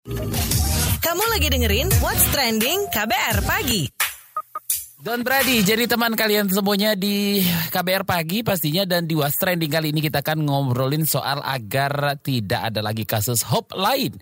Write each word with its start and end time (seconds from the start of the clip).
Kamu 0.00 1.24
lagi 1.28 1.52
dengerin 1.52 1.84
What's 2.00 2.24
Trending 2.32 2.88
KBR 2.88 3.44
Pagi. 3.44 3.84
Don 4.96 5.20
Brady, 5.20 5.60
jadi 5.60 5.84
teman 5.84 6.16
kalian 6.16 6.48
semuanya 6.48 6.96
di 6.96 7.44
KBR 7.68 8.08
Pagi 8.08 8.40
pastinya 8.40 8.88
dan 8.88 9.04
di 9.04 9.12
What's 9.12 9.36
Trending 9.36 9.68
kali 9.68 9.92
ini 9.92 10.00
kita 10.00 10.24
akan 10.24 10.48
ngobrolin 10.48 11.04
soal 11.04 11.44
agar 11.44 12.16
tidak 12.24 12.72
ada 12.72 12.80
lagi 12.80 13.04
kasus 13.04 13.44
Hope 13.44 13.76
lain. 13.76 14.16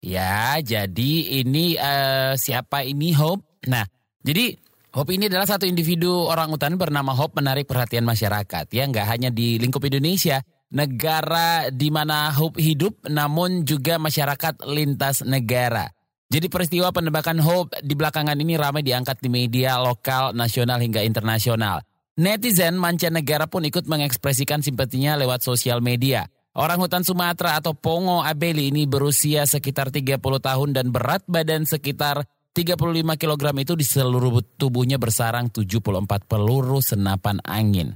Ya, 0.00 0.56
jadi 0.64 1.44
ini 1.44 1.76
uh, 1.76 2.32
siapa 2.32 2.88
ini 2.88 3.12
Hope? 3.12 3.44
Nah, 3.68 3.84
jadi 4.24 4.56
Hope 4.96 5.12
ini 5.12 5.28
adalah 5.28 5.44
satu 5.44 5.68
individu 5.68 6.24
orang 6.24 6.48
utan 6.56 6.80
bernama 6.80 7.12
Hope 7.12 7.36
menarik 7.36 7.68
perhatian 7.68 8.08
masyarakat 8.08 8.64
ya, 8.72 8.88
nggak 8.88 9.04
hanya 9.04 9.28
di 9.28 9.60
lingkup 9.60 9.84
Indonesia, 9.84 10.40
negara 10.72 11.72
di 11.72 11.88
mana 11.88 12.32
Hope 12.32 12.60
hidup, 12.60 13.08
namun 13.08 13.64
juga 13.64 13.96
masyarakat 13.96 14.64
lintas 14.68 15.24
negara. 15.24 15.88
Jadi 16.28 16.52
peristiwa 16.52 16.92
penembakan 16.92 17.40
Hope 17.40 17.72
di 17.80 17.96
belakangan 17.96 18.36
ini 18.36 18.60
ramai 18.60 18.84
diangkat 18.84 19.24
di 19.24 19.32
media 19.32 19.80
lokal, 19.80 20.36
nasional 20.36 20.76
hingga 20.76 21.00
internasional. 21.00 21.80
Netizen 22.20 22.76
mancanegara 22.76 23.48
pun 23.48 23.64
ikut 23.64 23.88
mengekspresikan 23.88 24.60
simpatinya 24.60 25.16
lewat 25.16 25.40
sosial 25.40 25.80
media. 25.80 26.28
Orang 26.58 26.82
hutan 26.82 27.06
Sumatera 27.06 27.56
atau 27.62 27.72
Pongo 27.72 28.20
Abeli 28.20 28.74
ini 28.74 28.84
berusia 28.84 29.46
sekitar 29.46 29.94
30 29.94 30.18
tahun 30.18 30.74
dan 30.74 30.90
berat 30.90 31.22
badan 31.30 31.62
sekitar 31.62 32.26
35 32.50 32.74
kg 33.14 33.42
itu 33.62 33.78
di 33.78 33.86
seluruh 33.86 34.42
tubuhnya 34.58 34.98
bersarang 34.98 35.46
74 35.46 36.26
peluru 36.26 36.82
senapan 36.82 37.38
angin. 37.46 37.94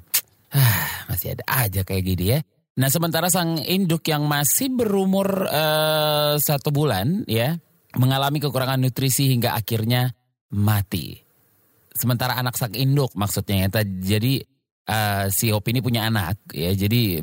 Masih 1.11 1.35
ada 1.35 1.45
aja 1.51 1.83
kayak 1.83 2.05
gini 2.07 2.25
ya. 2.39 2.41
Nah 2.73 2.89
sementara 2.89 3.29
sang 3.29 3.61
induk 3.61 4.09
yang 4.09 4.25
masih 4.25 4.73
berumur 4.73 5.45
uh, 5.45 6.41
satu 6.41 6.73
bulan 6.73 7.29
ya 7.29 7.61
mengalami 8.01 8.41
kekurangan 8.41 8.81
nutrisi 8.81 9.29
hingga 9.29 9.53
akhirnya 9.53 10.17
mati. 10.57 11.21
Sementara 11.93 12.41
anak 12.41 12.57
sang 12.57 12.73
induk 12.73 13.13
maksudnya 13.13 13.69
ya, 13.69 13.85
jadi 13.85 14.41
uh, 14.89 15.29
si 15.29 15.53
Hopi 15.53 15.77
ini 15.77 15.85
punya 15.85 16.09
anak 16.09 16.41
ya, 16.49 16.73
jadi 16.73 17.21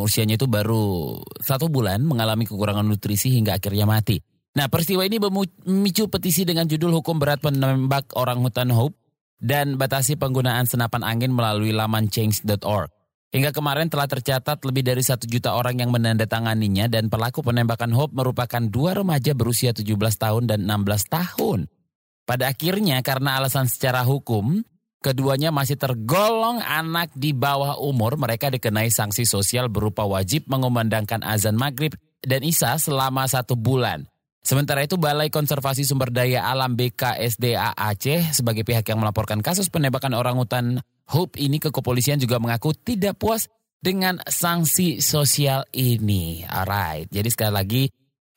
usianya 0.00 0.40
itu 0.40 0.48
baru 0.48 1.20
satu 1.44 1.68
bulan 1.68 2.00
mengalami 2.00 2.48
kekurangan 2.48 2.88
nutrisi 2.88 3.36
hingga 3.36 3.60
akhirnya 3.60 3.84
mati. 3.84 4.16
Nah 4.56 4.66
peristiwa 4.72 5.04
ini 5.04 5.20
memicu 5.20 6.08
petisi 6.08 6.48
dengan 6.48 6.64
judul 6.64 7.04
hukum 7.04 7.20
berat 7.20 7.44
penembak 7.44 8.16
orang 8.16 8.40
hutan 8.40 8.72
Hope 8.72 8.96
dan 9.36 9.76
batasi 9.76 10.16
penggunaan 10.16 10.64
senapan 10.64 11.04
angin 11.04 11.36
melalui 11.36 11.76
laman 11.76 12.08
change.org. 12.08 12.99
Hingga 13.30 13.54
kemarin 13.54 13.86
telah 13.86 14.10
tercatat 14.10 14.58
lebih 14.66 14.82
dari 14.82 15.06
satu 15.06 15.22
juta 15.30 15.54
orang 15.54 15.78
yang 15.78 15.94
menandatanganinya 15.94 16.90
dan 16.90 17.06
pelaku 17.06 17.46
penembakan 17.46 17.94
Hope 17.94 18.10
merupakan 18.10 18.58
dua 18.66 18.98
remaja 18.98 19.38
berusia 19.38 19.70
17 19.70 19.86
tahun 20.18 20.50
dan 20.50 20.66
16 20.66 21.06
tahun. 21.06 21.70
Pada 22.26 22.50
akhirnya 22.50 22.98
karena 23.06 23.38
alasan 23.38 23.70
secara 23.70 24.02
hukum, 24.02 24.66
keduanya 24.98 25.54
masih 25.54 25.78
tergolong 25.78 26.58
anak 26.58 27.14
di 27.14 27.30
bawah 27.30 27.78
umur, 27.78 28.18
mereka 28.18 28.50
dikenai 28.50 28.90
sanksi 28.90 29.22
sosial 29.22 29.70
berupa 29.70 30.02
wajib 30.02 30.50
mengumandangkan 30.50 31.22
azan 31.22 31.54
maghrib 31.54 31.94
dan 32.26 32.42
isya 32.42 32.82
selama 32.82 33.30
satu 33.30 33.54
bulan. 33.54 34.10
Sementara 34.40 34.82
itu 34.82 34.96
Balai 34.96 35.28
Konservasi 35.30 35.84
Sumber 35.84 36.08
Daya 36.08 36.48
Alam 36.48 36.72
BKSDA 36.72 37.76
Aceh 37.76 38.32
sebagai 38.34 38.64
pihak 38.64 38.88
yang 38.88 38.98
melaporkan 38.98 39.44
kasus 39.44 39.68
penembakan 39.68 40.16
orang 40.16 40.34
hutan 40.34 40.80
Hope 41.10 41.36
ini 41.42 41.58
ke 41.58 41.74
kepolisian 41.74 42.22
juga 42.22 42.38
mengaku 42.38 42.70
tidak 42.70 43.18
puas 43.18 43.50
dengan 43.82 44.22
sanksi 44.22 45.02
sosial 45.02 45.66
ini. 45.74 46.46
Alright, 46.46 47.10
jadi 47.10 47.26
sekali 47.26 47.52
lagi 47.52 47.82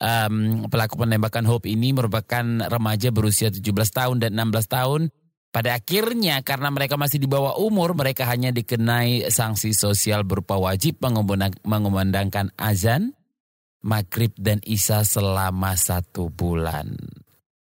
um, 0.02 0.66
pelaku 0.66 0.98
penembakan 0.98 1.46
Hope 1.46 1.70
ini 1.70 1.94
merupakan 1.94 2.42
remaja 2.66 3.14
berusia 3.14 3.52
17 3.54 3.62
tahun 3.70 4.16
dan 4.18 4.34
16 4.34 4.66
tahun. 4.66 5.02
Pada 5.54 5.78
akhirnya 5.78 6.42
karena 6.42 6.66
mereka 6.74 6.98
masih 6.98 7.22
di 7.22 7.30
bawah 7.30 7.54
umur, 7.62 7.94
mereka 7.94 8.26
hanya 8.26 8.50
dikenai 8.50 9.30
sanksi 9.30 9.70
sosial 9.70 10.26
berupa 10.26 10.58
wajib 10.58 10.98
mengumandangkan 11.62 12.50
azan, 12.58 13.14
maghrib 13.78 14.34
dan 14.34 14.58
isya 14.66 15.06
selama 15.06 15.78
satu 15.78 16.26
bulan. 16.26 16.98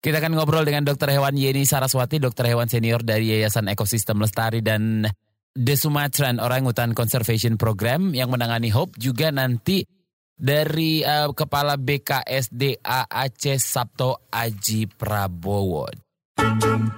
Kita 0.02 0.18
akan 0.18 0.34
ngobrol 0.34 0.66
dengan 0.66 0.82
Dr. 0.82 1.14
Hewan 1.14 1.38
Yeni 1.38 1.62
Saraswati, 1.62 2.18
Dokter 2.18 2.50
Hewan 2.50 2.66
Senior 2.66 3.06
dari 3.06 3.38
Yayasan 3.38 3.70
Ekosistem 3.70 4.18
Lestari 4.18 4.66
dan 4.66 5.06
The 5.54 5.78
Sumatran 5.78 6.42
Orangutan 6.42 6.98
Conservation 6.98 7.54
Program 7.54 8.10
yang 8.18 8.34
menangani 8.34 8.74
Hope 8.74 8.98
juga 8.98 9.30
nanti 9.30 9.86
dari 10.34 11.06
uh, 11.06 11.30
Kepala 11.38 11.78
BKSDA 11.78 13.14
Aceh 13.14 13.62
Sabto 13.62 14.26
Aji 14.34 14.90
Prabowo. 14.90 15.86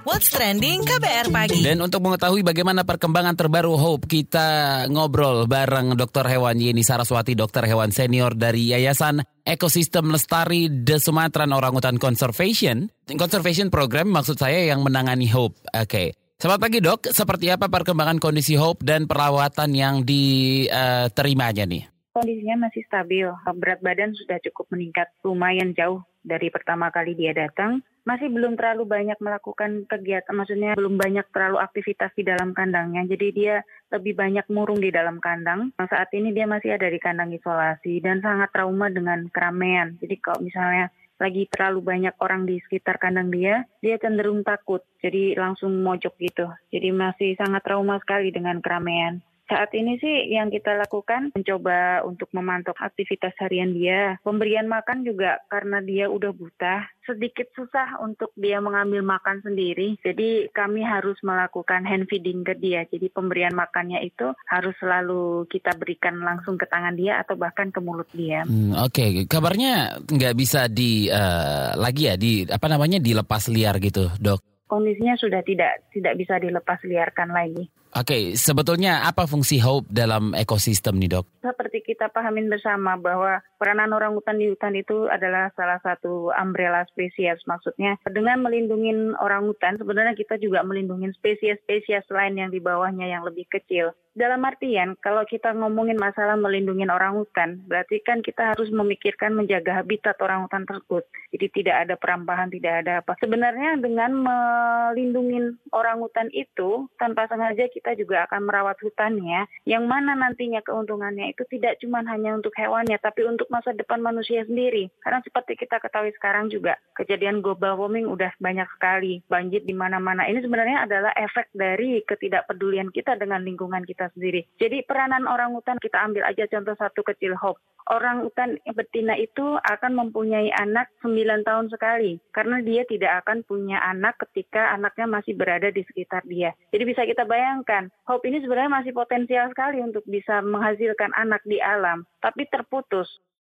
What's 0.04 0.28
Trending 0.28 0.84
KBR 0.84 1.32
Pagi. 1.32 1.64
Dan 1.64 1.80
untuk 1.80 2.04
mengetahui 2.04 2.44
bagaimana 2.44 2.84
perkembangan 2.84 3.40
terbaru 3.40 3.72
Hope, 3.72 4.04
kita 4.04 4.84
ngobrol 4.92 5.48
bareng 5.48 5.96
Dr. 5.96 6.28
Hewan 6.28 6.60
Yeni 6.60 6.84
Saraswati, 6.84 7.32
Dokter 7.32 7.64
Hewan 7.64 7.88
Senior 7.88 8.36
dari 8.36 8.68
Yayasan 8.68 9.24
Ekosistem 9.48 10.12
Lestari 10.12 10.68
The 10.68 11.00
Sumatran 11.00 11.56
Orangutan 11.56 11.96
Conservation. 11.96 12.92
Conservation 13.16 13.72
Program 13.72 14.12
maksud 14.12 14.36
saya 14.36 14.68
yang 14.68 14.84
menangani 14.84 15.24
Hope. 15.32 15.56
Oke. 15.72 15.88
Okay. 15.88 16.08
Selamat 16.36 16.60
pagi 16.60 16.84
dok, 16.84 17.08
seperti 17.08 17.48
apa 17.48 17.72
perkembangan 17.72 18.20
kondisi 18.20 18.60
Hope 18.60 18.84
dan 18.84 19.08
perawatan 19.08 19.72
yang 19.72 20.04
diterimanya 20.04 21.64
nih? 21.64 21.88
Kondisinya 22.12 22.68
masih 22.68 22.84
stabil, 22.84 23.24
berat 23.56 23.80
badan 23.80 24.12
sudah 24.12 24.36
cukup 24.44 24.68
meningkat 24.68 25.08
lumayan 25.24 25.72
jauh 25.72 26.04
dari 26.24 26.48
pertama 26.48 26.88
kali 26.88 27.12
dia 27.12 27.36
datang 27.36 27.84
masih 28.04 28.28
belum 28.28 28.60
terlalu 28.60 28.84
banyak 28.84 29.16
melakukan 29.16 29.88
kegiatan, 29.88 30.36
maksudnya 30.36 30.76
belum 30.76 31.00
banyak 31.00 31.24
terlalu 31.32 31.56
aktivitas 31.56 32.12
di 32.12 32.22
dalam 32.24 32.52
kandangnya. 32.52 33.08
Jadi 33.08 33.26
dia 33.32 33.64
lebih 33.88 34.12
banyak 34.12 34.44
murung 34.52 34.76
di 34.76 34.92
dalam 34.92 35.18
kandang. 35.24 35.72
Nah, 35.72 35.88
saat 35.88 36.12
ini 36.12 36.36
dia 36.36 36.44
masih 36.44 36.76
ada 36.76 36.84
di 36.84 37.00
kandang 37.00 37.32
isolasi 37.32 38.04
dan 38.04 38.20
sangat 38.20 38.52
trauma 38.52 38.92
dengan 38.92 39.24
keramaian. 39.32 39.96
Jadi 40.04 40.20
kalau 40.20 40.44
misalnya 40.44 40.92
lagi 41.16 41.48
terlalu 41.48 41.80
banyak 41.80 42.14
orang 42.20 42.44
di 42.44 42.60
sekitar 42.68 43.00
kandang 43.00 43.32
dia, 43.32 43.64
dia 43.80 43.96
cenderung 43.96 44.44
takut. 44.44 44.84
Jadi 45.00 45.32
langsung 45.40 45.72
mojok 45.80 46.14
gitu. 46.20 46.46
Jadi 46.68 46.88
masih 46.92 47.40
sangat 47.40 47.64
trauma 47.64 47.96
sekali 48.04 48.28
dengan 48.28 48.60
keramaian. 48.60 49.24
Saat 49.44 49.76
ini 49.76 50.00
sih 50.00 50.32
yang 50.32 50.48
kita 50.48 50.72
lakukan 50.72 51.36
mencoba 51.36 52.00
untuk 52.08 52.32
memantau 52.32 52.72
aktivitas 52.80 53.36
harian 53.36 53.76
dia. 53.76 54.16
Pemberian 54.24 54.64
makan 54.64 55.04
juga 55.04 55.36
karena 55.52 55.84
dia 55.84 56.08
udah 56.08 56.32
buta, 56.32 56.88
sedikit 57.04 57.52
susah 57.52 58.00
untuk 58.00 58.32
dia 58.40 58.64
mengambil 58.64 59.04
makan 59.04 59.44
sendiri. 59.44 60.00
Jadi 60.00 60.48
kami 60.48 60.80
harus 60.80 61.20
melakukan 61.20 61.84
hand 61.84 62.08
feeding 62.08 62.40
ke 62.40 62.56
dia. 62.56 62.88
Jadi 62.88 63.12
pemberian 63.12 63.52
makannya 63.52 64.00
itu 64.00 64.32
harus 64.48 64.72
selalu 64.80 65.44
kita 65.52 65.76
berikan 65.76 66.24
langsung 66.24 66.56
ke 66.56 66.64
tangan 66.64 66.96
dia 66.96 67.20
atau 67.20 67.36
bahkan 67.36 67.68
ke 67.68 67.84
mulut 67.84 68.08
dia. 68.16 68.48
Hmm, 68.48 68.72
Oke, 68.80 69.04
okay. 69.04 69.28
kabarnya 69.28 70.00
nggak 70.08 70.34
bisa 70.40 70.72
di 70.72 71.12
uh, 71.12 71.76
lagi 71.76 72.08
ya 72.08 72.16
di 72.16 72.48
apa 72.48 72.64
namanya 72.64 72.96
dilepas 72.96 73.52
liar 73.52 73.76
gitu, 73.76 74.08
dok? 74.16 74.40
Kondisinya 74.64 75.12
sudah 75.20 75.44
tidak 75.44 75.84
tidak 75.92 76.16
bisa 76.16 76.40
dilepas 76.40 76.80
liarkan 76.80 77.28
lagi. 77.28 77.68
Oke, 77.94 78.10
okay, 78.10 78.22
sebetulnya 78.34 79.06
apa 79.06 79.22
fungsi 79.22 79.62
Hope 79.62 79.86
dalam 79.86 80.34
ekosistem 80.34 80.98
nih 80.98 81.14
dok? 81.14 81.30
Seperti 81.38 81.78
kita 81.78 82.10
pahamin 82.10 82.50
bersama 82.50 82.98
bahwa 82.98 83.38
peranan 83.54 83.94
orang 83.94 84.18
hutan 84.18 84.34
di 84.34 84.50
hutan 84.50 84.74
itu 84.74 85.06
adalah 85.06 85.54
salah 85.54 85.78
satu 85.78 86.34
umbrella 86.34 86.82
spesies. 86.90 87.38
Maksudnya 87.46 87.94
dengan 88.10 88.42
melindungi 88.42 89.14
orang 89.22 89.46
hutan 89.46 89.78
sebenarnya 89.78 90.18
kita 90.18 90.42
juga 90.42 90.66
melindungi 90.66 91.14
spesies-spesies 91.14 92.10
lain 92.10 92.34
yang 92.34 92.50
di 92.50 92.58
bawahnya 92.58 93.06
yang 93.06 93.22
lebih 93.22 93.46
kecil. 93.46 93.94
Dalam 94.14 94.46
artian, 94.46 94.94
kalau 95.02 95.26
kita 95.26 95.50
ngomongin 95.58 95.98
masalah 95.98 96.38
melindungi 96.38 96.86
orang 96.86 97.18
hutan, 97.18 97.58
berarti 97.66 97.98
kan 97.98 98.22
kita 98.22 98.54
harus 98.54 98.70
memikirkan 98.70 99.34
menjaga 99.34 99.82
habitat 99.82 100.14
orang 100.22 100.46
hutan 100.46 100.62
tersebut. 100.70 101.02
Jadi 101.34 101.46
tidak 101.50 101.76
ada 101.82 101.94
perampahan, 101.98 102.46
tidak 102.46 102.86
ada 102.86 103.02
apa. 103.02 103.18
Sebenarnya 103.18 103.74
dengan 103.82 104.14
melindungi 104.14 105.58
orang 105.74 105.98
hutan 105.98 106.30
itu, 106.30 106.86
tanpa 106.94 107.26
sengaja 107.26 107.66
kita 107.66 107.98
juga 107.98 108.30
akan 108.30 108.46
merawat 108.46 108.78
hutannya, 108.86 109.50
yang 109.66 109.90
mana 109.90 110.14
nantinya 110.14 110.62
keuntungannya 110.62 111.34
itu 111.34 111.42
tidak 111.50 111.82
cuma 111.82 112.06
hanya 112.06 112.38
untuk 112.38 112.54
hewannya, 112.54 112.94
tapi 113.02 113.26
untuk 113.26 113.50
masa 113.50 113.74
depan 113.74 113.98
manusia 113.98 114.46
sendiri. 114.46 114.94
Karena 115.02 115.26
seperti 115.26 115.58
kita 115.58 115.82
ketahui 115.82 116.14
sekarang 116.14 116.54
juga, 116.54 116.78
kejadian 116.94 117.42
global 117.42 117.74
warming 117.82 118.06
udah 118.06 118.30
banyak 118.38 118.70
sekali, 118.78 119.26
banjir 119.26 119.66
di 119.66 119.74
mana-mana. 119.74 120.30
Ini 120.30 120.38
sebenarnya 120.38 120.86
adalah 120.86 121.10
efek 121.18 121.50
dari 121.50 121.98
ketidakpedulian 122.06 122.94
kita 122.94 123.18
dengan 123.18 123.42
lingkungan 123.42 123.82
kita 123.82 124.03
kita 124.04 124.12
sendiri. 124.20 124.40
Jadi 124.60 124.84
peranan 124.84 125.24
orang 125.24 125.56
hutan 125.56 125.80
kita 125.80 125.96
ambil 126.04 126.28
aja 126.28 126.44
contoh 126.44 126.76
satu 126.76 127.00
kecil 127.00 127.32
Hope. 127.40 127.56
Orang 127.88 128.24
hutan 128.24 128.56
betina 128.72 129.12
itu 129.16 129.60
akan 129.60 129.92
mempunyai 129.92 130.48
anak 130.56 130.88
9 131.04 131.44
tahun 131.44 131.68
sekali 131.68 132.16
karena 132.32 132.60
dia 132.64 132.84
tidak 132.88 133.24
akan 133.24 133.44
punya 133.44 133.80
anak 133.80 134.16
ketika 134.28 134.72
anaknya 134.72 135.04
masih 135.08 135.36
berada 135.36 135.68
di 135.68 135.84
sekitar 135.84 136.24
dia. 136.24 136.52
Jadi 136.72 136.84
bisa 136.84 137.04
kita 137.04 137.24
bayangkan, 137.24 137.88
Hope 138.08 138.28
ini 138.28 138.40
sebenarnya 138.40 138.84
masih 138.84 138.92
potensial 138.96 139.48
sekali 139.52 139.80
untuk 139.84 140.04
bisa 140.08 140.40
menghasilkan 140.40 141.12
anak 141.16 141.40
di 141.48 141.60
alam, 141.60 142.04
tapi 142.20 142.48
terputus. 142.48 143.08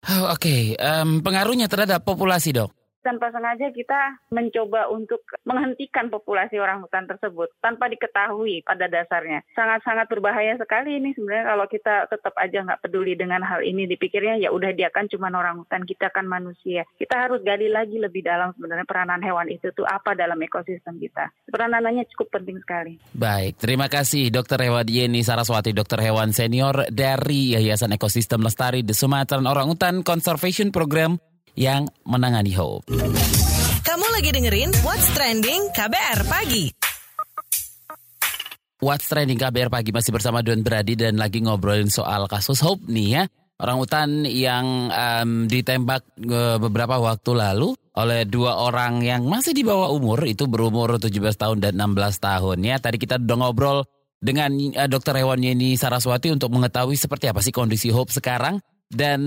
Oh, 0.08 0.32
Oke, 0.32 0.48
okay. 0.48 0.62
um, 0.80 1.20
pengaruhnya 1.24 1.68
terhadap 1.68 2.04
populasi 2.04 2.56
dok? 2.56 2.77
Tanpa 3.08 3.32
sengaja 3.32 3.72
kita 3.72 4.20
mencoba 4.36 4.92
untuk 4.92 5.24
menghentikan 5.48 6.12
populasi 6.12 6.60
orang 6.60 6.84
hutan 6.84 7.08
tersebut 7.08 7.48
tanpa 7.64 7.88
diketahui 7.88 8.68
pada 8.68 8.92
dasarnya. 8.92 9.48
Sangat-sangat 9.56 10.12
berbahaya 10.12 10.60
sekali 10.60 11.00
ini 11.00 11.16
sebenarnya 11.16 11.56
kalau 11.56 11.66
kita 11.72 11.96
tetap 12.12 12.36
aja 12.36 12.68
nggak 12.68 12.84
peduli 12.84 13.16
dengan 13.16 13.48
hal 13.48 13.64
ini, 13.64 13.88
dipikirnya 13.88 14.36
ya 14.44 14.52
udah 14.52 14.76
dia 14.76 14.92
kan 14.92 15.08
cuma 15.08 15.32
orang 15.32 15.64
hutan, 15.64 15.88
kita 15.88 16.12
kan 16.12 16.28
manusia. 16.28 16.84
Kita 17.00 17.16
harus 17.16 17.40
gali 17.48 17.72
lagi 17.72 17.96
lebih 17.96 18.28
dalam 18.28 18.52
sebenarnya 18.60 18.84
peranan 18.84 19.24
hewan 19.24 19.48
itu 19.48 19.72
tuh 19.72 19.88
apa 19.88 20.12
dalam 20.12 20.36
ekosistem 20.44 21.00
kita. 21.00 21.32
Peranannya 21.48 22.04
cukup 22.12 22.36
penting 22.36 22.60
sekali. 22.60 23.00
Baik, 23.16 23.56
terima 23.56 23.88
kasih 23.88 24.28
Dr. 24.28 24.60
Hewan 24.68 24.90
Yeni 24.92 25.24
Saraswati, 25.24 25.72
Dokter 25.72 26.04
Hewan 26.04 26.36
Senior 26.36 26.92
dari 26.92 27.56
Yayasan 27.56 27.96
Ekosistem 27.96 28.44
Lestari 28.44 28.84
The 28.84 28.92
Sumatera 28.92 29.40
Orangutan 29.40 30.04
Conservation 30.04 30.74
Program 30.74 31.37
yang 31.58 31.90
menangani 32.06 32.54
Hope. 32.54 32.86
Kamu 33.82 34.06
lagi 34.14 34.30
dengerin 34.30 34.70
What's 34.86 35.10
Trending 35.18 35.74
KBR 35.74 36.22
Pagi. 36.30 36.70
What's 38.78 39.10
Trending 39.10 39.42
KBR 39.42 39.74
Pagi 39.74 39.90
masih 39.90 40.14
bersama 40.14 40.46
Don 40.46 40.62
Brady 40.62 40.94
dan 40.94 41.18
lagi 41.18 41.42
ngobrolin 41.42 41.90
soal 41.90 42.30
kasus 42.30 42.62
Hope 42.62 42.86
nih 42.86 43.10
ya. 43.10 43.24
Orang 43.58 43.82
hutan 43.82 44.22
yang 44.30 44.94
um, 44.94 45.50
ditembak 45.50 46.06
uh, 46.30 46.62
beberapa 46.62 47.02
waktu 47.02 47.34
lalu 47.34 47.74
oleh 47.98 48.30
dua 48.30 48.62
orang 48.62 49.02
yang 49.02 49.26
masih 49.26 49.58
di 49.58 49.66
bawah 49.66 49.90
umur 49.90 50.30
itu 50.30 50.46
berumur 50.46 51.02
17 51.02 51.10
tahun 51.34 51.58
dan 51.58 51.74
16 51.74 52.22
tahun 52.22 52.58
ya. 52.62 52.78
Tadi 52.78 53.02
kita 53.02 53.18
udah 53.18 53.38
ngobrol 53.42 53.82
dengan 54.22 54.54
uh, 54.54 54.86
Dr. 54.86 55.18
Hewan 55.18 55.42
Yeni 55.42 55.74
Saraswati 55.74 56.30
untuk 56.30 56.54
mengetahui 56.54 56.94
seperti 56.94 57.34
apa 57.34 57.42
sih 57.42 57.50
kondisi 57.50 57.90
Hope 57.90 58.14
sekarang 58.14 58.62
dan 58.88 59.20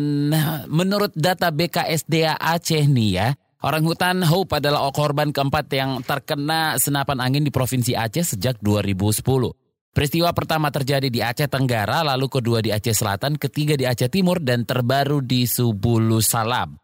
menurut 0.68 1.12
data 1.12 1.52
BKSDA 1.52 2.40
Aceh 2.40 2.84
nih 2.88 3.10
ya, 3.12 3.28
orang 3.60 3.84
hutan 3.84 4.24
Hope 4.24 4.56
adalah 4.56 4.88
korban 4.88 5.30
keempat 5.30 5.66
yang 5.76 6.00
terkena 6.00 6.80
senapan 6.80 7.20
angin 7.20 7.44
di 7.44 7.52
Provinsi 7.52 7.92
Aceh 7.92 8.36
sejak 8.36 8.56
2010. 8.64 9.20
Peristiwa 9.90 10.30
pertama 10.30 10.70
terjadi 10.70 11.10
di 11.10 11.20
Aceh 11.20 11.50
Tenggara, 11.50 12.06
lalu 12.06 12.30
kedua 12.30 12.62
di 12.62 12.70
Aceh 12.70 12.94
Selatan, 12.94 13.34
ketiga 13.36 13.74
di 13.74 13.84
Aceh 13.84 14.08
Timur, 14.08 14.38
dan 14.38 14.62
terbaru 14.62 15.18
di 15.18 15.44
Subulu 15.50 16.22
Salam. 16.22 16.78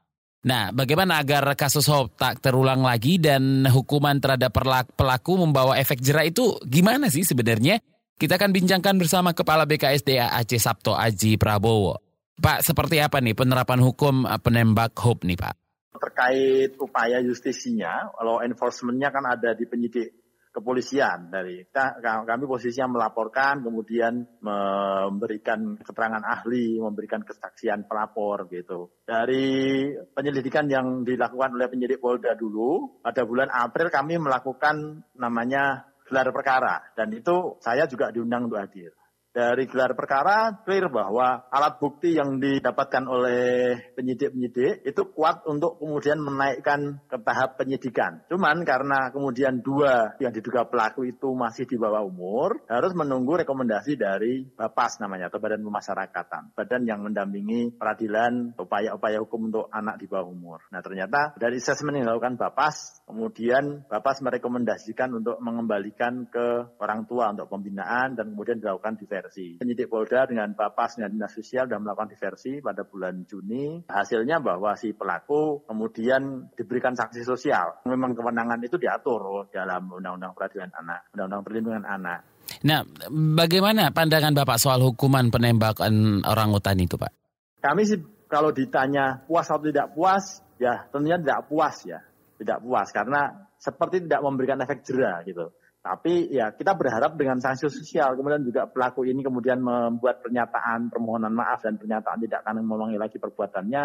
Nah, 0.46 0.70
bagaimana 0.70 1.18
agar 1.22 1.58
kasus 1.58 1.90
Hope 1.90 2.14
tak 2.14 2.38
terulang 2.38 2.82
lagi 2.82 3.18
dan 3.18 3.66
hukuman 3.66 4.18
terhadap 4.22 4.54
pelaku 4.94 5.32
membawa 5.38 5.74
efek 5.74 5.98
jerah 5.98 6.22
itu 6.22 6.54
gimana 6.66 7.10
sih 7.10 7.26
sebenarnya? 7.26 7.82
Kita 8.14 8.38
akan 8.38 8.54
bincangkan 8.54 8.94
bersama 8.94 9.34
Kepala 9.34 9.66
BKSDA 9.66 10.30
Aceh 10.38 10.62
Sabto 10.62 10.94
Aji 10.94 11.34
Prabowo. 11.34 12.05
Pak, 12.36 12.60
seperti 12.60 13.00
apa 13.00 13.16
nih 13.24 13.32
penerapan 13.32 13.80
hukum 13.80 14.28
eh, 14.28 14.36
penembak 14.36 14.92
Hope 15.00 15.24
nih 15.24 15.40
Pak? 15.40 15.54
Terkait 15.96 16.76
upaya 16.76 17.24
justisinya, 17.24 18.12
law 18.20 18.44
enforcement-nya 18.44 19.08
kan 19.08 19.24
ada 19.24 19.56
di 19.56 19.64
penyidik 19.64 20.26
kepolisian 20.52 21.28
dari 21.28 21.68
kita, 21.68 22.00
kami 22.00 22.48
posisinya 22.48 22.96
melaporkan 22.96 23.60
kemudian 23.60 24.40
memberikan 24.40 25.76
keterangan 25.76 26.24
ahli 26.24 26.80
memberikan 26.80 27.20
kesaksian 27.20 27.84
pelapor 27.84 28.48
gitu. 28.48 28.88
Dari 29.04 29.92
penyelidikan 30.16 30.64
yang 30.64 31.04
dilakukan 31.04 31.60
oleh 31.60 31.68
penyidik 31.68 32.00
Polda 32.00 32.32
dulu 32.32 33.00
pada 33.04 33.28
bulan 33.28 33.52
April 33.52 33.92
kami 33.92 34.16
melakukan 34.16 35.04
namanya 35.20 35.92
gelar 36.08 36.32
perkara. 36.32 36.88
Dan 36.96 37.12
itu 37.12 37.60
saya 37.60 37.84
juga 37.84 38.08
diundang 38.08 38.48
untuk 38.48 38.60
hadir 38.60 38.96
dari 39.36 39.68
gelar 39.68 39.92
perkara 39.92 40.64
clear 40.64 40.88
bahwa 40.88 41.44
alat 41.52 41.76
bukti 41.76 42.16
yang 42.16 42.40
didapatkan 42.40 43.04
oleh 43.04 43.76
penyidik-penyidik 43.92 44.80
itu 44.88 45.02
kuat 45.12 45.44
untuk 45.44 45.76
kemudian 45.76 46.16
menaikkan 46.24 47.04
ke 47.04 47.20
tahap 47.20 47.60
penyidikan. 47.60 48.24
Cuman 48.32 48.64
karena 48.64 49.12
kemudian 49.12 49.60
dua 49.60 50.16
yang 50.24 50.32
diduga 50.32 50.64
pelaku 50.64 51.04
itu 51.04 51.36
masih 51.36 51.68
di 51.68 51.76
bawah 51.76 52.00
umur, 52.00 52.64
harus 52.64 52.96
menunggu 52.96 53.44
rekomendasi 53.44 54.00
dari 54.00 54.48
Bapas 54.56 54.96
namanya 55.04 55.28
atau 55.28 55.36
Badan 55.36 55.60
Pemasyarakatan, 55.60 56.56
badan 56.56 56.88
yang 56.88 57.04
mendampingi 57.04 57.76
peradilan 57.76 58.56
upaya-upaya 58.56 59.20
hukum 59.20 59.52
untuk 59.52 59.68
anak 59.68 60.00
di 60.00 60.08
bawah 60.08 60.32
umur. 60.32 60.64
Nah 60.72 60.80
ternyata 60.80 61.36
dari 61.36 61.60
asesmen 61.60 62.00
yang 62.00 62.08
dilakukan 62.08 62.40
Bapas, 62.40 63.04
kemudian 63.04 63.84
Bapas 63.84 64.24
merekomendasikan 64.24 65.12
untuk 65.12 65.36
mengembalikan 65.44 66.24
ke 66.24 66.72
orang 66.80 67.04
tua 67.04 67.36
untuk 67.36 67.52
pembinaan 67.52 68.16
dan 68.16 68.32
kemudian 68.32 68.64
dilakukan 68.64 68.96
diversi 68.96 69.25
diversi. 69.26 69.58
Penyidik 69.58 69.90
Polda 69.90 70.30
dengan 70.30 70.54
Bapas 70.54 70.96
dengan 70.96 71.10
Dinas 71.10 71.34
Sosial 71.34 71.66
sudah 71.66 71.80
melakukan 71.82 72.10
diversi 72.14 72.62
pada 72.62 72.86
bulan 72.86 73.26
Juni. 73.26 73.82
Hasilnya 73.90 74.38
bahwa 74.38 74.78
si 74.78 74.94
pelaku 74.94 75.66
kemudian 75.66 76.54
diberikan 76.54 76.94
sanksi 76.94 77.26
sosial. 77.26 77.82
Memang 77.90 78.14
kewenangan 78.14 78.62
itu 78.62 78.78
diatur 78.78 79.50
dalam 79.50 79.90
Undang-Undang 79.90 80.32
Peradilan 80.38 80.70
Anak, 80.78 81.10
Undang-Undang 81.18 81.42
Perlindungan 81.42 81.84
Anak. 81.84 82.20
Nah, 82.62 82.86
bagaimana 83.10 83.90
pandangan 83.90 84.30
Bapak 84.30 84.62
soal 84.62 84.78
hukuman 84.86 85.34
penembakan 85.34 86.22
orang 86.22 86.54
hutan 86.54 86.78
itu, 86.78 86.94
Pak? 86.94 87.10
Kami 87.58 87.82
sih 87.82 87.98
kalau 88.30 88.54
ditanya 88.54 89.26
puas 89.26 89.50
atau 89.50 89.66
tidak 89.66 89.90
puas, 89.90 90.38
ya 90.62 90.86
tentunya 90.94 91.18
tidak 91.18 91.50
puas 91.50 91.82
ya. 91.82 91.98
Tidak 92.36 92.60
puas 92.62 92.92
karena 92.92 93.48
seperti 93.56 94.04
tidak 94.04 94.20
memberikan 94.20 94.60
efek 94.60 94.84
jerah 94.84 95.24
gitu. 95.24 95.50
Tapi 95.86 96.34
ya 96.34 96.50
kita 96.50 96.74
berharap 96.74 97.14
dengan 97.14 97.38
sanksi 97.38 97.70
sosial, 97.70 98.18
kemudian 98.18 98.42
juga 98.42 98.66
pelaku 98.66 99.06
ini 99.06 99.22
kemudian 99.22 99.62
membuat 99.62 100.18
pernyataan 100.18 100.90
permohonan 100.90 101.30
maaf 101.30 101.62
dan 101.62 101.78
pernyataan 101.78 102.18
tidak 102.26 102.42
akan 102.42 102.66
mengulangi 102.66 102.98
lagi 102.98 103.22
perbuatannya, 103.22 103.84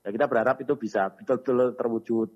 ya 0.00 0.08
kita 0.08 0.24
berharap 0.32 0.56
itu 0.64 0.80
bisa 0.80 1.12
betul-betul 1.12 1.76
terwujud. 1.76 2.28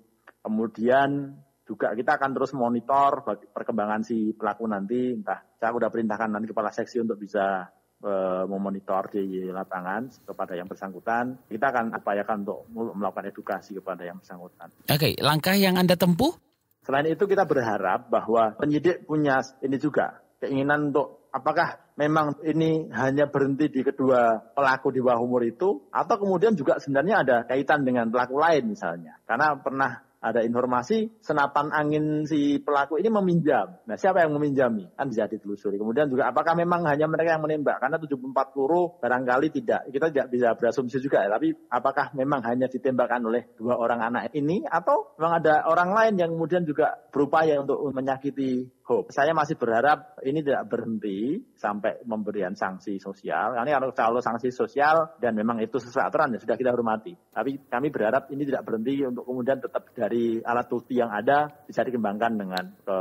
Kemudian 0.45 1.33
juga 1.65 1.97
kita 1.97 2.21
akan 2.21 2.31
terus 2.37 2.53
monitor 2.53 3.25
perkembangan 3.25 4.05
si 4.05 4.37
pelaku 4.37 4.69
nanti, 4.69 5.17
entah 5.17 5.41
saya 5.57 5.73
sudah 5.73 5.89
perintahkan 5.89 6.29
nanti 6.29 6.53
kepala 6.53 6.69
seksi 6.69 7.01
untuk 7.01 7.17
bisa 7.17 7.67
e, 7.99 8.11
memonitor 8.47 9.09
di 9.11 9.49
lapangan 9.49 10.07
kepada 10.29 10.53
yang 10.53 10.69
bersangkutan. 10.69 11.41
Kita 11.49 11.73
akan 11.73 11.97
upayakan 11.97 12.45
untuk 12.45 12.59
melakukan 12.71 13.33
edukasi 13.33 13.75
kepada 13.75 14.05
yang 14.05 14.21
bersangkutan. 14.21 14.69
Oke, 14.87 15.17
langkah 15.19 15.57
yang 15.57 15.75
Anda 15.75 15.97
tempuh 15.99 16.46
Selain 16.87 17.03
itu 17.03 17.27
kita 17.27 17.43
berharap 17.43 18.07
bahwa 18.07 18.55
penyidik 18.55 19.03
punya 19.03 19.43
ini 19.59 19.75
juga 19.75 20.23
keinginan 20.39 20.95
untuk 20.95 21.27
apakah 21.35 21.83
memang 21.99 22.39
ini 22.47 22.87
hanya 22.95 23.27
berhenti 23.27 23.67
di 23.67 23.83
kedua 23.83 24.39
pelaku 24.55 24.95
di 24.95 25.03
bawah 25.03 25.19
umur 25.19 25.43
itu 25.43 25.91
atau 25.91 26.15
kemudian 26.15 26.55
juga 26.55 26.79
sebenarnya 26.79 27.27
ada 27.27 27.37
kaitan 27.43 27.83
dengan 27.83 28.07
pelaku 28.07 28.39
lain 28.39 28.71
misalnya. 28.71 29.19
Karena 29.27 29.59
pernah 29.59 30.06
ada 30.17 30.41
informasi 30.41 31.21
senapan 31.21 31.69
angin 31.69 32.25
si 32.25 32.57
pelaku 32.57 32.97
ini 32.97 33.09
meminjam. 33.13 33.77
Nah, 33.85 33.95
siapa 33.95 34.25
yang 34.25 34.33
meminjami? 34.33 34.89
Kan 34.97 35.13
bisa 35.13 35.29
ditelusuri. 35.29 35.77
Kemudian 35.77 36.09
juga 36.09 36.33
apakah 36.33 36.57
memang 36.57 36.85
hanya 36.89 37.05
mereka 37.05 37.37
yang 37.37 37.43
menembak? 37.45 37.77
Karena 37.77 38.01
74 38.01 38.53
peluru 38.53 38.97
barangkali 38.97 39.47
tidak. 39.53 39.81
Kita 39.93 40.05
tidak 40.09 40.27
bisa 40.33 40.47
berasumsi 40.57 40.97
juga 40.97 41.21
ya. 41.21 41.29
Tapi 41.37 41.53
apakah 41.69 42.17
memang 42.17 42.41
hanya 42.49 42.65
ditembakkan 42.65 43.21
oleh 43.21 43.53
dua 43.53 43.77
orang 43.77 44.01
anak 44.01 44.33
ini? 44.33 44.65
Atau 44.65 45.13
memang 45.21 45.37
ada 45.37 45.69
orang 45.69 45.93
lain 45.93 46.13
yang 46.17 46.29
kemudian 46.33 46.65
juga 46.65 46.97
berupaya 47.13 47.61
untuk 47.61 47.77
menyakiti 47.93 48.76
Hope. 48.87 49.11
Saya 49.11 49.35
masih 49.35 49.59
berharap 49.59 50.15
ini 50.23 50.39
tidak 50.39 50.71
berhenti 50.71 51.43
sampai 51.59 51.99
memberikan 52.07 52.55
sanksi 52.55 52.95
sosial. 53.03 53.51
Karena 53.59 53.75
kalau, 53.75 53.91
kalau 53.91 54.21
sanksi 54.23 54.47
sosial 54.47 55.19
dan 55.19 55.35
memang 55.35 55.59
itu 55.59 55.75
sesuai 55.75 56.07
aturan 56.07 56.31
ya 56.31 56.39
sudah 56.39 56.55
kita 56.55 56.71
hormati. 56.71 57.11
Tapi 57.11 57.67
kami 57.67 57.91
berharap 57.91 58.31
ini 58.31 58.47
tidak 58.47 58.63
berhenti 58.63 59.03
untuk 59.03 59.27
kemudian 59.27 59.59
tetap 59.59 59.91
dari 59.91 60.39
alat 60.39 60.71
bukti 60.71 60.95
yang 60.95 61.11
ada 61.11 61.51
bisa 61.67 61.83
dikembangkan 61.83 62.31
dengan 62.39 62.63
ke, 62.79 62.97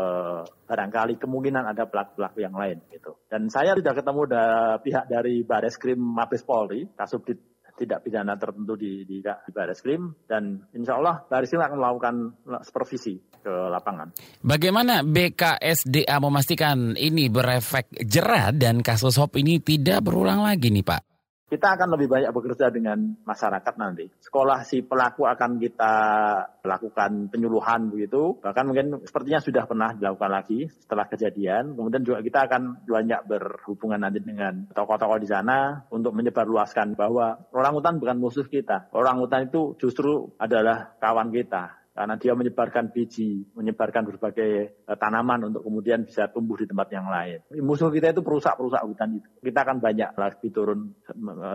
barangkali 0.66 1.23
kemungkinan 1.23 1.71
ada 1.71 1.87
pelaku-pelaku 1.87 2.43
yang 2.43 2.59
lain 2.59 2.83
gitu. 2.90 3.14
Dan 3.31 3.47
saya 3.47 3.78
tidak 3.78 4.02
ketemu 4.02 4.26
da, 4.26 4.45
pihak 4.83 5.07
dari 5.07 5.47
Baris 5.47 5.78
Krim 5.78 6.02
Mabes 6.02 6.43
Polri, 6.43 6.90
Kasubdit 6.99 7.56
tidak 7.76 8.02
pidana 8.02 8.35
tertentu 8.40 8.75
di, 8.75 9.04
di, 9.04 9.21
di 9.21 9.50
Baris 9.52 9.80
Krim 9.85 10.12
dan 10.25 10.64
insya 10.73 10.97
Allah 10.97 11.23
Baris 11.28 11.52
Krim 11.52 11.62
akan 11.62 11.78
melakukan 11.78 12.14
supervisi 12.64 13.21
ke 13.21 13.52
lapangan. 13.71 14.11
Bagaimana 14.42 15.04
BKSDA 15.06 16.16
memastikan 16.18 16.97
ini 16.99 17.28
berefek 17.30 17.92
jerah 18.02 18.50
dan 18.50 18.80
kasus 18.83 19.14
HOP 19.21 19.38
ini 19.38 19.61
tidak 19.62 20.02
berulang 20.09 20.42
lagi 20.42 20.73
nih 20.73 20.83
Pak? 20.83 21.15
Kita 21.47 21.79
akan 21.79 21.95
lebih 21.95 22.11
banyak 22.11 22.31
bekerja 22.35 22.75
dengan 22.75 23.15
masyarakat 23.23 23.75
nanti. 23.79 24.11
Sekolah 24.19 24.67
si 24.67 24.83
pelaku 24.83 25.31
akan 25.31 25.62
kita 25.62 25.95
lakukan 26.67 27.31
penyuluhan 27.31 27.87
begitu. 27.87 28.35
Bahkan 28.43 28.65
mungkin 28.67 28.87
sepertinya 29.07 29.38
sudah 29.38 29.62
pernah 29.62 29.95
dilakukan 29.95 30.31
lagi 30.31 30.67
setelah 30.67 31.07
kejadian. 31.07 31.79
Kemudian 31.79 32.03
juga 32.03 32.19
kita 32.19 32.50
akan 32.50 32.83
banyak 32.83 33.21
berhubungan 33.31 34.03
nanti 34.03 34.19
dengan 34.19 34.67
tokoh-tokoh 34.75 35.23
di 35.23 35.31
sana 35.31 35.87
untuk 35.95 36.19
menyebarluaskan 36.19 36.99
bahwa 36.99 37.38
orang 37.55 37.73
hutan 37.79 38.03
bukan 38.03 38.19
musuh 38.19 38.47
kita. 38.50 38.91
Orang 38.91 39.23
hutan 39.23 39.47
itu 39.47 39.79
justru 39.79 40.35
adalah 40.43 40.99
kawan 40.99 41.31
kita 41.31 41.86
karena 41.97 42.21
dia 42.21 42.37
menyebarkan 42.37 42.93
biji, 42.93 43.49
menyebarkan 43.57 44.05
berbagai 44.05 44.85
uh, 44.85 45.00
tanaman 45.00 45.49
untuk 45.49 45.65
kemudian 45.65 46.05
bisa 46.05 46.29
tumbuh 46.29 46.61
di 46.61 46.69
tempat 46.69 46.93
yang 46.93 47.09
lain. 47.09 47.41
Musuh 47.65 47.88
kita 47.88 48.12
itu 48.12 48.21
perusak-perusak 48.21 48.85
hutan 48.85 49.17
itu. 49.17 49.29
Kita 49.41 49.65
akan 49.65 49.81
banyak 49.81 50.12
lagi 50.12 50.49
turun, 50.53 50.93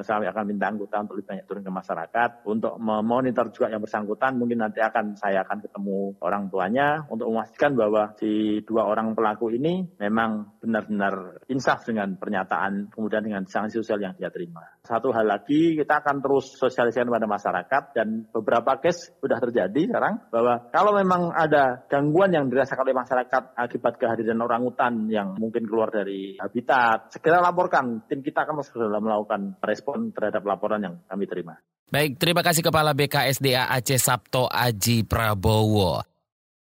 saya 0.01 0.33
akan 0.33 0.43
minta 0.50 0.74
anggota 0.74 1.05
untuk 1.05 1.21
lebih 1.21 1.38
banyak 1.38 1.45
turun 1.45 1.62
ke 1.62 1.71
masyarakat 1.71 2.29
untuk 2.50 2.74
memonitor 2.81 3.53
juga 3.53 3.69
yang 3.69 3.86
bersangkutan. 3.86 4.41
Mungkin 4.41 4.57
nanti 4.65 4.81
akan 4.81 5.13
saya 5.13 5.45
akan 5.45 5.62
ketemu 5.62 6.17
orang 6.25 6.50
tuanya 6.50 7.05
untuk 7.13 7.29
memastikan 7.29 7.77
bahwa 7.77 8.17
si 8.17 8.63
dua 8.65 8.89
orang 8.89 9.13
pelaku 9.13 9.53
ini 9.53 9.86
memang 10.01 10.57
benar-benar 10.57 11.45
insaf 11.51 11.86
dengan 11.86 12.17
pernyataan 12.17 12.89
kemudian 12.89 13.21
dengan 13.21 13.43
sanksi 13.45 13.77
sosial 13.83 14.01
yang 14.01 14.17
dia 14.17 14.33
terima. 14.33 14.65
Satu 14.81 15.13
hal 15.13 15.27
lagi 15.27 15.77
kita 15.77 16.01
akan 16.01 16.24
terus 16.24 16.57
sosialisasikan 16.57 17.12
kepada 17.12 17.27
masyarakat 17.29 17.83
dan 17.93 18.07
beberapa 18.31 18.79
case 18.81 19.13
sudah 19.21 19.38
terjadi 19.38 19.91
sekarang 19.91 20.30
bahwa 20.31 20.71
kalau 20.71 20.95
memang 20.95 21.35
ada 21.35 21.83
gangguan 21.91 22.31
yang 22.31 22.47
dirasakan 22.47 22.88
oleh 22.88 22.95
masyarakat 22.95 23.43
akibat 23.51 24.00
kehadiran 24.00 24.39
orang 24.39 24.63
hutan 24.63 25.11
yang 25.11 25.35
mungkin 25.35 25.67
keluar 25.67 25.91
dari 25.91 26.39
habitat, 26.39 27.11
segera 27.11 27.43
laporkan. 27.43 28.07
Tim 28.07 28.23
kita 28.23 28.47
akan 28.47 28.63
segera 28.63 29.03
melakukan 29.03 29.59
respon 29.59 30.15
terhadap 30.15 30.47
laporan 30.47 30.79
yang 30.81 30.95
kami 31.03 31.27
terima. 31.27 31.59
Baik, 31.91 32.15
terima 32.15 32.39
kasih 32.39 32.63
Kepala 32.63 32.95
BKSDA 32.95 33.67
Aceh 33.67 34.00
Sabto 34.00 34.47
Aji 34.47 35.03
Prabowo. 35.03 36.00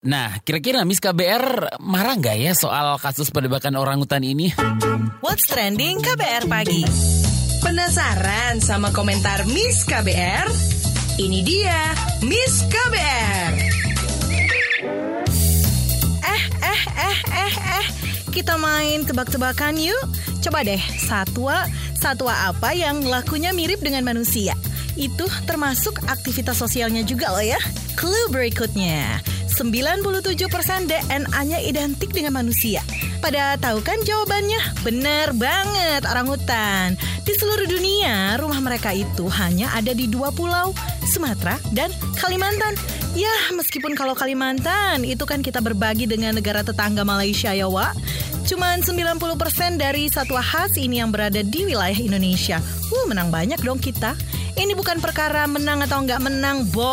Nah, 0.04 0.42
kira-kira 0.44 0.84
Miss 0.84 1.00
KBR 1.00 1.78
marah 1.80 2.18
nggak 2.18 2.36
ya 2.36 2.52
soal 2.52 2.98
kasus 3.00 3.30
penembakan 3.30 3.78
orang 3.78 4.02
hutan 4.02 4.20
ini? 4.20 4.52
What's 5.24 5.48
Trending 5.48 6.02
KBR 6.02 6.44
Pagi. 6.50 6.82
Penasaran 7.64 8.60
sama 8.60 8.92
komentar 8.92 9.48
Miss 9.48 9.88
KBR? 9.88 10.73
Ini 11.14 11.46
dia 11.46 11.94
Miss 12.26 12.66
KBR. 12.66 13.54
Eh, 16.26 16.42
eh, 16.58 16.80
eh, 16.98 17.18
eh, 17.30 17.54
eh. 17.54 17.86
Kita 18.34 18.58
main 18.58 19.06
tebak-tebakan 19.06 19.78
yuk. 19.78 20.02
Coba 20.42 20.66
deh, 20.66 20.82
satwa, 20.98 21.70
satwa 21.94 22.34
apa 22.50 22.74
yang 22.74 23.06
lakunya 23.06 23.54
mirip 23.54 23.78
dengan 23.78 24.02
manusia? 24.02 24.58
Itu 24.98 25.30
termasuk 25.46 26.02
aktivitas 26.10 26.58
sosialnya 26.58 27.06
juga 27.06 27.30
loh 27.30 27.46
ya. 27.46 27.62
Clue 27.94 28.26
berikutnya. 28.34 29.22
97% 29.54 30.90
DNA-nya 30.90 31.62
identik 31.62 32.10
dengan 32.10 32.42
manusia. 32.42 32.82
Pada 33.24 33.56
tahu 33.56 33.80
kan 33.80 33.96
jawabannya? 34.04 34.84
Bener 34.84 35.32
banget, 35.32 36.04
orang 36.04 36.28
hutan. 36.28 36.92
Di 37.24 37.32
seluruh 37.32 37.64
dunia, 37.64 38.36
rumah 38.36 38.60
mereka 38.60 38.92
itu 38.92 39.32
hanya 39.32 39.72
ada 39.72 39.96
di 39.96 40.04
dua 40.04 40.28
pulau, 40.28 40.76
Sumatera 41.08 41.56
dan 41.72 41.88
Kalimantan. 42.20 42.76
Ya, 43.16 43.32
meskipun 43.56 43.96
kalau 43.96 44.12
Kalimantan 44.12 45.08
itu 45.08 45.24
kan 45.24 45.40
kita 45.40 45.64
berbagi 45.64 46.04
dengan 46.04 46.36
negara 46.36 46.60
tetangga 46.60 47.00
Malaysia 47.00 47.48
ya, 47.56 47.64
Wak. 47.64 47.96
Cuman 48.44 48.84
90% 48.84 49.80
dari 49.80 50.12
satwa 50.12 50.44
khas 50.44 50.76
ini 50.76 51.00
yang 51.00 51.08
berada 51.08 51.40
di 51.40 51.64
wilayah 51.64 51.96
Indonesia. 51.96 52.60
Uh, 52.92 53.08
menang 53.08 53.32
banyak 53.32 53.56
dong 53.64 53.80
kita. 53.80 54.12
Ini 54.54 54.70
bukan 54.78 55.02
perkara 55.02 55.50
menang 55.50 55.82
atau 55.82 55.98
nggak 56.06 56.22
menang, 56.22 56.70
Bo. 56.70 56.86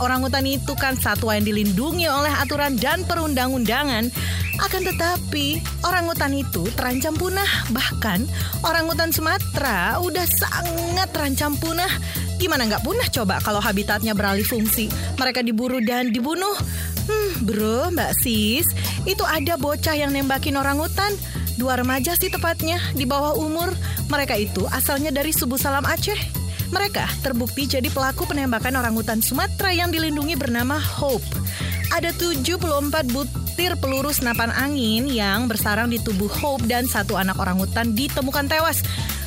Orang 0.00 0.24
hutan 0.24 0.48
itu 0.48 0.72
kan 0.72 0.96
satwa 0.96 1.36
yang 1.36 1.44
dilindungi 1.44 2.08
oleh 2.08 2.32
aturan 2.32 2.80
dan 2.80 3.04
perundang-undangan. 3.04 4.08
Akan 4.56 4.80
tetapi, 4.80 5.60
orang 5.84 6.08
hutan 6.08 6.32
itu 6.32 6.64
terancam 6.72 7.12
punah. 7.12 7.68
Bahkan, 7.68 8.24
orang 8.64 8.88
hutan 8.88 9.12
Sumatera 9.12 10.00
udah 10.00 10.24
sangat 10.24 11.12
terancam 11.12 11.52
punah. 11.60 11.92
Gimana 12.40 12.64
nggak 12.64 12.80
punah 12.80 13.08
coba 13.12 13.44
kalau 13.44 13.60
habitatnya 13.60 14.16
beralih 14.16 14.48
fungsi? 14.48 14.88
Mereka 15.20 15.44
diburu 15.44 15.84
dan 15.84 16.16
dibunuh. 16.16 16.56
Hmm, 17.04 17.44
bro, 17.44 17.92
mbak 17.92 18.16
sis, 18.24 18.64
itu 19.04 19.24
ada 19.28 19.60
bocah 19.60 19.92
yang 19.92 20.16
nembakin 20.16 20.56
orang 20.56 20.80
hutan. 20.80 21.12
Dua 21.60 21.76
remaja 21.76 22.16
sih 22.16 22.32
tepatnya, 22.32 22.80
di 22.96 23.04
bawah 23.04 23.36
umur. 23.36 23.68
Mereka 24.08 24.32
itu 24.40 24.64
asalnya 24.72 25.12
dari 25.12 25.36
Subu 25.36 25.60
Salam 25.60 25.84
Aceh. 25.84 26.41
Mereka 26.72 27.04
terbukti 27.20 27.68
jadi 27.68 27.86
pelaku 27.92 28.24
penembakan 28.24 28.80
orang 28.80 28.96
hutan 28.96 29.20
Sumatera 29.20 29.76
yang 29.76 29.92
dilindungi 29.92 30.40
bernama 30.40 30.80
Hope. 30.80 31.24
Ada 31.92 32.16
74 32.16 33.12
butir 33.12 33.76
peluru 33.76 34.08
senapan 34.08 34.48
angin 34.56 35.04
yang 35.12 35.44
bersarang 35.44 35.92
di 35.92 36.00
tubuh 36.00 36.32
Hope 36.32 36.64
dan 36.64 36.88
satu 36.88 37.20
anak 37.20 37.36
orang 37.36 37.60
hutan 37.60 37.92
ditemukan 37.92 38.48
tewas. 38.48 38.80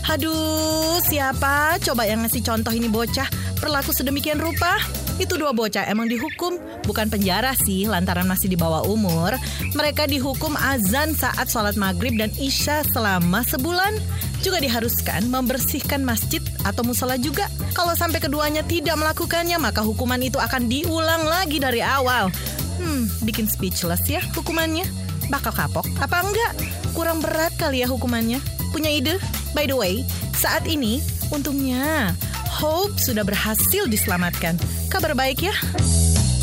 Aduh, 0.09 0.97
siapa 1.05 1.77
coba 1.81 2.09
yang 2.09 2.25
ngasih 2.25 2.41
contoh 2.41 2.73
ini 2.73 2.89
bocah 2.89 3.29
berlaku 3.61 3.93
sedemikian 3.93 4.41
rupa? 4.41 4.81
Itu 5.21 5.37
dua 5.37 5.53
bocah 5.53 5.85
emang 5.85 6.09
dihukum, 6.09 6.57
bukan 6.85 7.09
penjara 7.09 7.53
sih 7.57 7.85
lantaran 7.85 8.25
masih 8.25 8.49
di 8.49 8.57
bawah 8.57 8.85
umur. 8.89 9.37
Mereka 9.77 10.09
dihukum 10.09 10.57
azan 10.57 11.13
saat 11.13 11.49
sholat 11.49 11.77
maghrib 11.77 12.17
dan 12.17 12.33
isya 12.37 12.81
selama 12.89 13.45
sebulan. 13.45 13.97
Juga 14.45 14.61
diharuskan 14.61 15.25
membersihkan 15.25 16.05
masjid 16.05 16.41
atau 16.65 16.81
musola 16.81 17.15
juga. 17.21 17.45
Kalau 17.77 17.93
sampai 17.93 18.17
keduanya 18.17 18.65
tidak 18.65 18.97
melakukannya, 18.97 19.61
maka 19.61 19.85
hukuman 19.85 20.19
itu 20.19 20.41
akan 20.41 20.65
diulang 20.65 21.29
lagi 21.29 21.61
dari 21.61 21.85
awal. 21.85 22.33
Hmm, 22.81 23.07
bikin 23.23 23.45
speechless 23.45 24.03
ya 24.09 24.19
hukumannya. 24.33 24.83
Bakal 25.29 25.53
kapok 25.53 25.85
apa 26.01 26.25
enggak? 26.25 26.53
Kurang 26.97 27.21
berat 27.21 27.53
kali 27.55 27.85
ya 27.85 27.87
hukumannya. 27.87 28.41
Punya 28.73 28.89
ide? 28.89 29.21
By 29.55 29.69
the 29.69 29.77
way, 29.77 30.03
saat 30.35 30.67
ini 30.67 30.99
untungnya 31.31 32.11
Hope 32.55 32.95
sudah 32.95 33.27
berhasil 33.27 33.83
diselamatkan. 33.91 34.55
Kabar 34.87 35.11
baik 35.11 35.43
ya? 35.43 35.55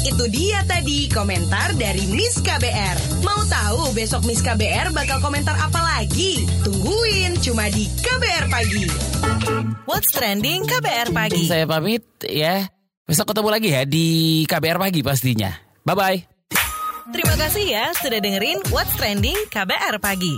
Itu 0.02 0.26
dia 0.26 0.66
tadi 0.66 1.06
komentar 1.06 1.78
dari 1.78 2.10
Miss 2.10 2.42
KBR. 2.42 3.22
Mau 3.22 3.38
tahu 3.46 3.94
besok 3.94 4.26
Miss 4.26 4.42
KBR 4.42 4.90
bakal 4.90 5.22
komentar 5.22 5.54
apa 5.54 5.78
lagi? 5.78 6.42
Tungguin 6.66 7.38
cuma 7.38 7.70
di 7.70 7.86
KBR 7.86 8.50
Pagi. 8.50 8.90
What's 9.86 10.10
Trending 10.10 10.66
KBR 10.66 11.14
Pagi. 11.14 11.46
Saya 11.46 11.70
pamit 11.70 12.02
ya. 12.26 12.66
Besok 13.06 13.30
ketemu 13.30 13.48
lagi 13.54 13.68
ya 13.70 13.82
di 13.86 14.42
KBR 14.50 14.82
Pagi 14.82 15.06
pastinya. 15.06 15.54
Bye-bye. 15.86 16.50
Terima 17.14 17.34
kasih 17.38 17.64
ya 17.70 17.94
sudah 17.94 18.18
dengerin 18.18 18.58
What's 18.74 18.98
Trending 18.98 19.38
KBR 19.54 20.02
Pagi. 20.02 20.34